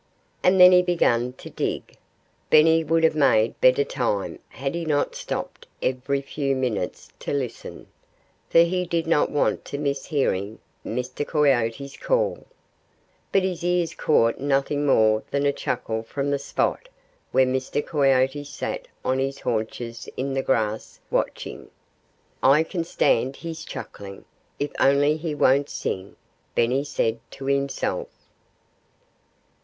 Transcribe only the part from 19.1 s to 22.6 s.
his haunches in the grass, watching. [Illustration: Mr. Owl